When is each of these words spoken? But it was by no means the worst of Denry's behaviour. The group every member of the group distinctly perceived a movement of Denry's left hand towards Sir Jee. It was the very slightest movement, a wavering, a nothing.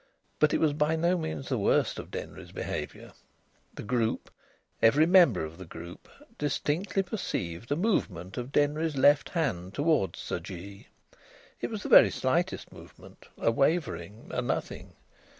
But 0.39 0.51
it 0.51 0.59
was 0.59 0.73
by 0.73 0.95
no 0.95 1.15
means 1.15 1.47
the 1.47 1.59
worst 1.59 1.99
of 1.99 2.09
Denry's 2.09 2.51
behaviour. 2.51 3.11
The 3.75 3.83
group 3.83 4.31
every 4.81 5.05
member 5.05 5.45
of 5.45 5.59
the 5.59 5.65
group 5.67 6.09
distinctly 6.39 7.03
perceived 7.03 7.71
a 7.71 7.75
movement 7.75 8.35
of 8.35 8.51
Denry's 8.51 8.97
left 8.97 9.29
hand 9.29 9.75
towards 9.75 10.17
Sir 10.17 10.39
Jee. 10.39 10.87
It 11.61 11.69
was 11.69 11.83
the 11.83 11.89
very 11.89 12.09
slightest 12.09 12.71
movement, 12.71 13.27
a 13.37 13.51
wavering, 13.51 14.29
a 14.31 14.41
nothing. 14.41 14.93